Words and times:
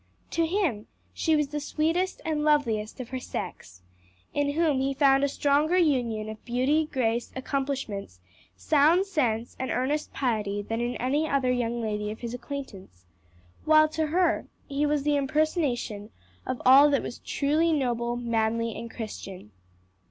To 0.31 0.47
him 0.47 0.87
she 1.13 1.35
was 1.35 1.49
the 1.49 1.59
sweetest 1.59 2.23
and 2.25 2.43
loveliest 2.43 2.99
of 2.99 3.09
her 3.09 3.19
sex, 3.19 3.83
in 4.33 4.53
whom 4.53 4.79
he 4.79 4.95
found 4.95 5.23
a 5.23 5.29
stronger 5.29 5.77
union 5.77 6.27
of 6.27 6.43
beauty, 6.43 6.89
grace, 6.91 7.31
accomplishments, 7.35 8.19
sound 8.57 9.05
sense 9.05 9.55
and 9.59 9.69
earnest 9.69 10.11
piety 10.11 10.63
than 10.63 10.81
in 10.81 10.95
any 10.95 11.29
other 11.29 11.51
young 11.51 11.83
lady 11.83 12.09
of 12.09 12.21
his 12.21 12.33
acquaintance; 12.33 13.05
while 13.63 13.87
to 13.89 14.07
her 14.07 14.47
he 14.67 14.87
was 14.87 15.03
the 15.03 15.15
impersonation 15.17 16.09
of 16.47 16.59
all 16.65 16.89
that 16.89 17.03
was 17.03 17.19
truly 17.19 17.71
noble, 17.71 18.15
manly 18.15 18.73
and 18.75 18.89
Christian. 18.89 19.51